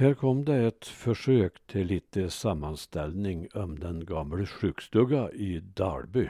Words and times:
Här 0.00 0.14
kom 0.14 0.44
det 0.44 0.56
ett 0.56 0.86
försök 0.86 1.66
till 1.66 1.86
lite 1.86 2.30
sammanställning 2.30 3.48
om 3.54 3.78
den 3.78 4.04
gamla 4.04 4.46
sjukstuga 4.46 5.30
i 5.30 5.60
Dalby, 5.60 6.28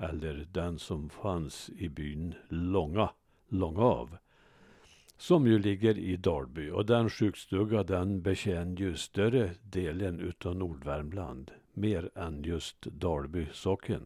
eller 0.00 0.46
den 0.52 0.78
som 0.78 1.10
fanns 1.10 1.70
i 1.70 1.88
byn 1.88 2.34
Långa, 2.48 3.10
Långav, 3.48 4.16
som 5.16 5.46
ju 5.46 5.58
ligger 5.58 5.98
i 5.98 6.16
Dalby. 6.16 6.70
Och 6.70 6.86
den 6.86 7.10
sjukstuga 7.10 7.82
den 7.82 8.22
betjänar 8.22 8.80
ju 8.80 8.96
större 8.96 9.50
delen 9.62 10.20
utav 10.20 10.56
Nordvärmland, 10.56 11.50
mer 11.72 12.10
än 12.14 12.42
just 12.42 12.82
Dalby 12.82 13.46
socken. 13.52 14.02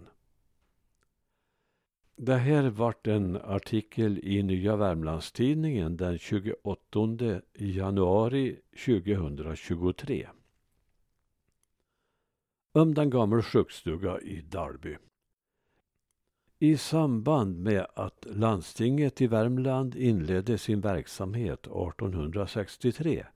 Det 2.16 2.36
här 2.36 2.70
vart 2.70 3.06
en 3.06 3.36
artikel 3.36 4.20
i 4.22 4.42
Nya 4.42 4.76
Värmlandstidningen 4.76 5.96
den 5.96 6.18
28 6.18 7.40
januari 7.54 8.60
2023. 8.86 10.28
Om 12.72 12.94
den 12.94 13.10
gamla 13.10 13.42
sjukstuga 13.42 14.20
i 14.20 14.40
Dalby. 14.40 14.96
I 16.58 16.76
samband 16.76 17.58
med 17.58 17.86
att 17.94 18.26
landstinget 18.30 19.20
i 19.20 19.26
Värmland 19.26 19.94
inledde 19.94 20.58
sin 20.58 20.80
verksamhet 20.80 21.66
1863 21.66 23.26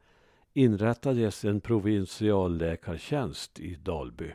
inrättades 0.53 1.45
en 1.45 1.61
provinsialläkartjänst 1.61 3.61
i 3.61 3.75
Dalby. 3.75 4.33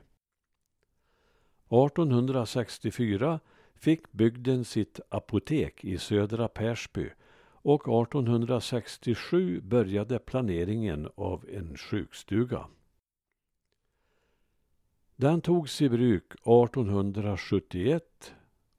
1864 1.70 3.40
fick 3.84 4.12
bygden 4.12 4.66
sitt 4.66 5.00
apotek 5.10 5.86
i 5.86 5.98
södra 5.98 6.48
Persby 6.48 7.10
och 7.46 8.04
1867 8.04 9.62
började 9.62 10.20
planeringen 10.20 11.10
av 11.16 11.46
en 11.50 11.78
sjukstuga. 11.78 12.68
Den 15.16 15.42
togs 15.42 15.82
i 15.82 15.90
bruk 15.90 16.34
1871 16.34 18.34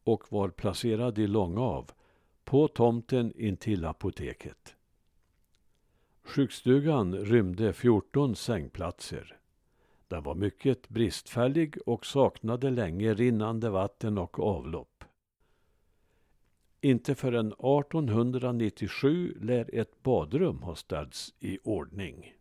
och 0.05 0.33
var 0.33 0.49
placerad 0.49 1.19
i 1.19 1.27
Långav 1.27 1.91
på 2.45 2.69
tomten 2.69 3.33
intill 3.37 3.85
apoteket. 3.85 4.77
Sjukstugan 6.23 7.15
rymde 7.15 7.73
14 7.73 8.37
sängplatser. 8.37 9.39
Den 10.09 10.23
var 10.23 10.35
mycket 10.35 10.89
bristfällig 10.89 11.79
och 11.87 12.07
saknade 12.07 12.71
länge 12.71 13.15
rinnande 13.15 13.71
vatten 13.71 14.19
och 14.19 14.41
avlopp. 14.41 14.94
Inte 16.85 17.15
förrän 17.15 17.47
1897 17.47 19.35
lär 19.41 19.71
ett 19.73 20.03
badrum 20.03 20.63
ha 20.63 20.75
ställts 20.75 21.35
i 21.41 21.59
ordning. 21.63 22.35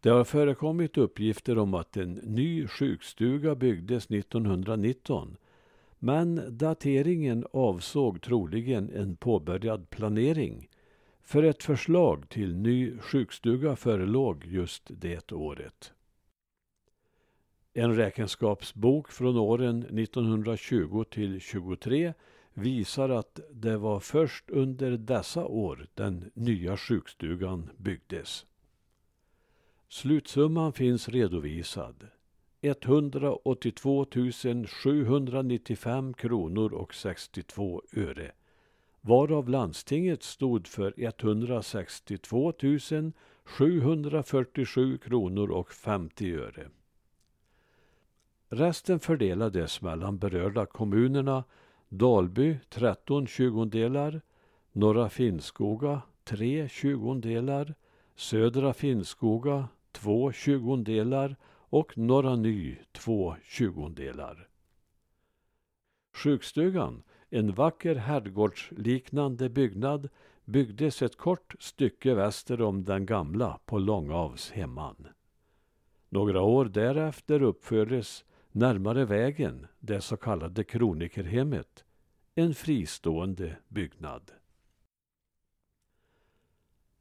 Det 0.00 0.08
har 0.08 0.24
förekommit 0.24 0.98
uppgifter 0.98 1.58
om 1.58 1.74
att 1.74 1.96
en 1.96 2.12
ny 2.12 2.66
sjukstuga 2.66 3.54
byggdes 3.54 4.06
1919 4.10 5.36
men 5.98 6.58
dateringen 6.58 7.46
avsåg 7.52 8.22
troligen 8.22 8.90
en 8.90 9.16
påbörjad 9.16 9.90
planering 9.90 10.68
för 11.22 11.42
ett 11.42 11.62
förslag 11.62 12.28
till 12.28 12.56
ny 12.56 12.98
sjukstuga 12.98 13.76
förelåg 13.76 14.44
just 14.46 14.90
det 15.00 15.32
året. 15.32 15.92
En 17.78 17.96
räkenskapsbok 17.96 19.12
från 19.12 19.36
åren 19.36 19.82
1920 19.82 21.04
till 21.10 21.40
23 21.40 22.14
visar 22.54 23.08
att 23.08 23.40
det 23.52 23.76
var 23.76 24.00
först 24.00 24.50
under 24.50 24.90
dessa 24.90 25.46
år 25.46 25.86
den 25.94 26.30
nya 26.34 26.76
sjukstugan 26.76 27.70
byggdes. 27.76 28.46
Slutsumman 29.88 30.72
finns 30.72 31.08
redovisad. 31.08 32.06
182 32.60 34.06
795 34.66 36.14
kronor 36.14 36.74
och 36.74 36.94
62 36.94 37.82
öre 37.96 38.32
varav 39.00 39.48
landstinget 39.48 40.22
stod 40.22 40.66
för 40.66 40.94
162 40.96 42.52
747 43.44 44.98
kronor 44.98 45.50
och 45.50 45.72
50 45.72 46.32
öre. 46.34 46.68
Resten 48.48 49.00
fördelades 49.00 49.82
mellan 49.82 50.18
berörda 50.18 50.66
kommunerna 50.66 51.44
Dalby 51.88 52.58
13 52.68 53.26
tjugondelar, 53.26 54.20
Norra 54.72 55.08
Finnskoga 55.08 56.02
3 56.24 56.68
tjugondelar, 56.68 57.74
Södra 58.14 58.72
Finnskoga 58.72 59.68
2 59.92 60.32
tjugondelar 60.32 61.36
och 61.46 61.98
Norra 61.98 62.36
Ny 62.36 62.78
2 62.92 63.36
tjugondelar. 63.42 64.48
Sjukstugan 66.14 67.02
en 67.30 67.54
vacker 67.54 67.94
herrgårdsliknande 67.94 69.48
byggnad 69.48 70.08
byggdes 70.44 71.02
ett 71.02 71.16
kort 71.16 71.54
stycke 71.58 72.14
väster 72.14 72.62
om 72.62 72.84
den 72.84 73.06
gamla 73.06 73.58
på 73.64 73.78
Långavs 73.78 74.50
hemman. 74.50 75.08
Några 76.08 76.42
år 76.42 76.64
därefter 76.64 77.42
uppfördes 77.42 78.24
närmare 78.56 79.04
vägen 79.04 79.66
det 79.78 80.00
så 80.00 80.16
kallade 80.16 80.64
kronikerhemmet, 80.64 81.84
en 82.34 82.54
fristående 82.54 83.56
byggnad. 83.68 84.30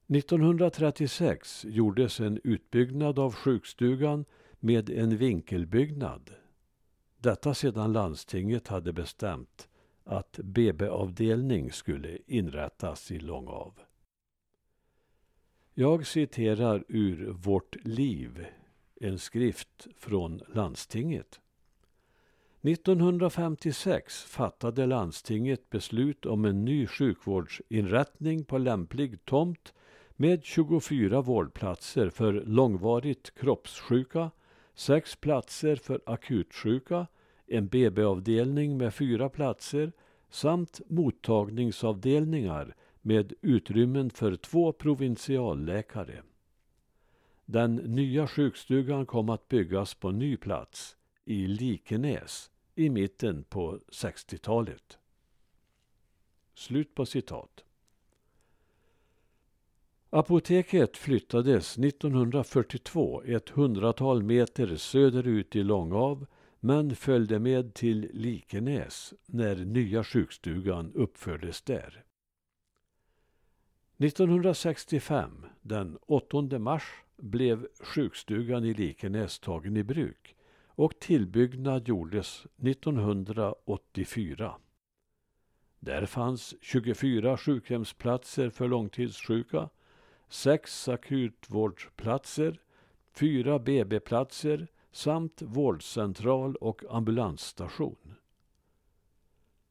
1936 0.07 1.65
gjordes 1.65 2.19
en 2.19 2.39
utbyggnad 2.43 3.19
av 3.19 3.33
sjukstugan 3.33 4.25
med 4.59 4.89
en 4.89 5.17
vinkelbyggnad. 5.17 6.31
Detta 7.17 7.53
sedan 7.53 7.93
landstinget 7.93 8.67
hade 8.67 8.93
bestämt 8.93 9.69
att 10.03 10.39
BB-avdelning 10.43 11.71
skulle 11.71 12.17
inrättas 12.27 13.11
i 13.11 13.19
Långav. 13.19 13.79
Jag 15.73 16.07
citerar 16.07 16.83
ur 16.87 17.29
Vårt 17.31 17.85
liv, 17.85 18.45
en 18.95 19.19
skrift 19.19 19.87
från 19.97 20.41
landstinget. 20.47 21.39
1956 22.67 24.23
fattade 24.23 24.85
landstinget 24.85 25.69
beslut 25.69 26.25
om 26.25 26.45
en 26.45 26.65
ny 26.65 26.87
sjukvårdsinrättning 26.87 28.43
på 28.43 28.57
lämplig 28.57 29.25
tomt 29.25 29.73
med 30.15 30.43
24 30.43 31.21
vårdplatser 31.21 32.09
för 32.09 32.33
långvarigt 32.33 33.35
kroppssjuka, 33.35 34.31
sex 34.75 35.15
platser 35.15 35.75
för 35.75 36.01
akutsjuka 36.05 37.07
en 37.47 37.67
BB-avdelning 37.67 38.77
med 38.77 38.93
fyra 38.93 39.29
platser 39.29 39.91
samt 40.29 40.81
mottagningsavdelningar 40.87 42.75
med 43.01 43.33
utrymmen 43.41 44.09
för 44.09 44.35
två 44.35 44.71
provinsialläkare. 44.71 46.23
Den 47.45 47.75
nya 47.75 48.27
sjukstugan 48.27 49.05
kom 49.05 49.29
att 49.29 49.47
byggas 49.47 49.93
på 49.93 50.11
ny 50.11 50.37
plats, 50.37 50.97
i 51.25 51.47
Likenäs, 51.47 52.51
i 52.75 52.89
mitten 52.89 53.43
på 53.43 53.79
60-talet. 53.91 54.97
Slut 56.53 56.95
på 56.95 57.05
citat. 57.05 57.63
Apoteket 60.09 60.97
flyttades 60.97 61.77
1942 61.77 63.23
ett 63.23 63.49
hundratal 63.49 64.23
meter 64.23 64.75
söderut 64.75 65.55
i 65.55 65.63
Långav 65.63 66.25
men 66.59 66.95
följde 66.95 67.39
med 67.39 67.73
till 67.73 68.09
Likenäs 68.13 69.13
när 69.25 69.55
nya 69.55 70.03
sjukstugan 70.03 70.91
uppfördes 70.93 71.61
där. 71.61 72.03
1965, 73.97 75.45
den 75.61 75.97
8 76.01 76.59
mars, 76.59 76.83
blev 77.17 77.67
sjukstugan 77.79 78.65
i 78.65 78.73
Likenäs 78.73 79.39
tagen 79.39 79.77
i 79.77 79.83
bruk 79.83 80.35
och 80.75 80.99
tillbyggnad 80.99 81.87
gjordes 81.87 82.45
1984. 82.57 84.55
Där 85.79 86.05
fanns 86.05 86.55
24 86.61 87.37
sjukhemsplatser 87.37 88.49
för 88.49 88.67
långtidssjuka, 88.67 89.69
sex 90.29 90.87
akutvårdsplatser, 90.87 92.59
fyra 93.13 93.59
BB-platser 93.59 94.67
samt 94.91 95.41
vårdcentral 95.41 96.55
och 96.55 96.83
ambulansstation. 96.89 98.15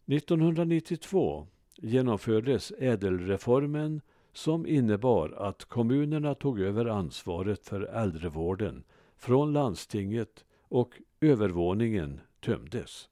1992 0.06 1.46
genomfördes 1.76 2.72
ädelreformen 2.78 4.00
som 4.32 4.66
innebar 4.66 5.30
att 5.30 5.64
kommunerna 5.64 6.34
tog 6.34 6.60
över 6.60 6.86
ansvaret 6.86 7.64
för 7.66 7.80
äldrevården 7.80 8.84
från 9.16 9.52
landstinget 9.52 10.44
och 10.68 11.00
övervåningen 11.20 12.20
tömdes. 12.40 13.08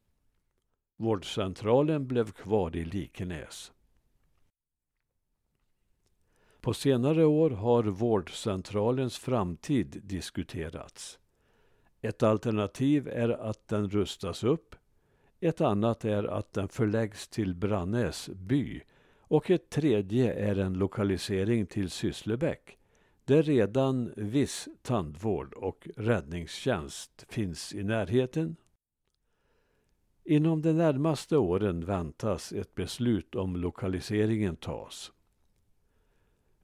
Vårdcentralen 0.97 2.07
blev 2.07 2.33
kvar 2.33 2.77
i 2.77 2.85
Likenäs. 2.85 3.73
På 6.61 6.75
senare 6.75 7.25
år 7.25 7.51
har 7.51 7.83
vårdcentralens 7.83 9.19
framtid 9.19 10.01
diskuterats. 10.05 11.19
Ett 12.01 12.23
alternativ 12.23 13.09
är 13.09 13.29
att 13.29 13.69
den 13.69 13.91
rustas 13.91 14.45
upp. 14.45 14.75
Ett 15.41 15.61
annat 15.61 16.05
är 16.05 16.25
att 16.25 16.53
den 16.53 16.69
förläggs 16.69 17.29
till 17.29 17.55
Brannäs 17.55 18.29
by. 18.29 18.81
Och 19.19 19.51
ett 19.51 19.71
tredje 19.71 20.35
är 20.35 20.59
en 20.59 20.75
lokalisering 20.75 21.67
till 21.67 21.91
Sysslebäck 21.91 22.79
där 23.25 23.43
redan 23.43 24.13
viss 24.17 24.69
tandvård 24.83 25.55
och 25.55 25.89
räddningstjänst 25.97 27.27
finns 27.29 27.75
i 27.75 27.83
närheten. 27.83 28.57
Inom 30.25 30.63
de 30.63 30.73
närmaste 30.73 31.37
åren 31.37 31.85
väntas 31.85 32.53
ett 32.53 32.75
beslut 32.75 33.35
om 33.35 33.57
lokaliseringen 33.57 34.57
tas. 34.57 35.13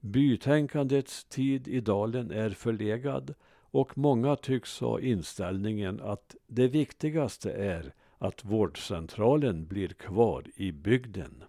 Bytänkandets 0.00 1.24
tid 1.24 1.68
i 1.68 1.80
dalen 1.80 2.30
är 2.30 2.50
förlegad 2.50 3.34
och 3.70 3.98
många 3.98 4.36
tycks 4.36 4.80
ha 4.80 5.00
inställningen 5.00 6.00
att 6.00 6.36
det 6.46 6.68
viktigaste 6.68 7.52
är 7.52 7.94
att 8.18 8.44
vårdcentralen 8.44 9.66
blir 9.66 9.88
kvar 9.88 10.44
i 10.56 10.72
bygden. 10.72 11.44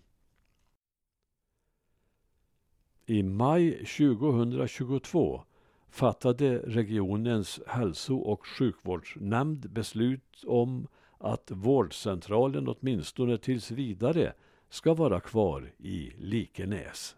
I 3.09 3.23
maj 3.23 3.85
2022 3.85 5.41
fattade 5.89 6.57
regionens 6.59 7.59
hälso 7.67 8.15
och 8.17 8.47
sjukvårdsnämnd 8.47 9.69
beslut 9.69 10.43
om 10.47 10.87
att 11.17 11.51
vårdcentralen 11.51 12.67
åtminstone 12.67 13.37
tills 13.37 13.71
vidare 13.71 14.33
ska 14.69 14.93
vara 14.93 15.19
kvar 15.19 15.71
i 15.77 16.11
Likenäs. 16.17 17.15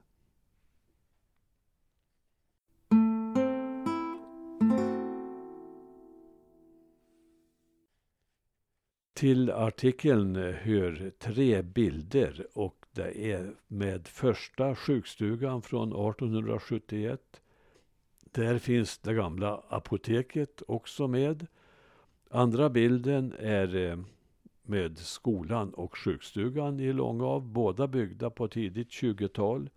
Till 9.14 9.52
artikeln 9.52 10.36
hör 10.36 11.12
tre 11.20 11.62
bilder 11.62 12.48
och 12.54 12.81
det 12.92 13.32
är 13.32 13.56
med 13.68 14.08
första 14.08 14.76
sjukstugan 14.76 15.62
från 15.62 15.90
1871. 15.90 17.42
Där 18.32 18.58
finns 18.58 18.98
det 18.98 19.14
gamla 19.14 19.64
apoteket 19.70 20.62
också 20.68 21.08
med. 21.08 21.48
Andra 22.30 22.70
bilden 22.70 23.34
är 23.40 23.76
eh, 23.76 24.00
med 24.64 24.98
skolan 24.98 25.74
och 25.74 25.98
sjukstugan 25.98 26.80
i 26.80 26.94
Långav, 26.94 27.48
båda 27.48 27.88
byggda 27.88 28.30
på 28.30 28.48
tidigt 28.48 28.90
20-tal. 28.90 29.70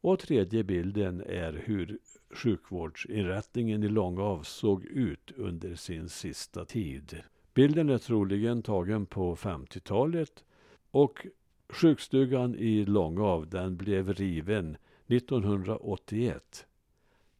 Och 0.00 0.18
tredje 0.18 0.64
bilden 0.64 1.22
är 1.26 1.52
hur 1.64 1.98
sjukvårdsinrättningen 2.30 3.82
i 3.82 3.88
Långav 3.88 4.42
såg 4.42 4.84
ut 4.84 5.32
under 5.36 5.74
sin 5.74 6.08
sista 6.08 6.64
tid. 6.64 7.22
Bilden 7.54 7.88
är 7.88 7.98
troligen 7.98 8.62
tagen 8.62 9.06
på 9.06 9.36
50-talet 9.36 10.44
och 10.90 11.26
sjukstugan 11.72 12.54
i 12.54 12.84
Långav 12.84 13.48
den 13.48 13.76
blev 13.76 14.12
riven 14.12 14.76
1981. 15.06 16.66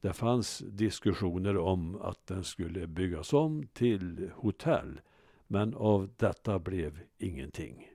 Det 0.00 0.12
fanns 0.12 0.58
diskussioner 0.58 1.56
om 1.58 1.96
att 1.96 2.26
den 2.26 2.44
skulle 2.44 2.87
byggas 2.87 3.32
om 3.32 3.67
till 3.73 4.31
hotell 4.34 5.00
men 5.46 5.75
av 5.75 6.11
detta 6.17 6.58
blev 6.58 7.00
ingenting. 7.19 7.92